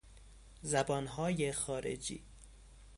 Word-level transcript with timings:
زبانهای 0.61 1.51
خارجی 1.53 2.23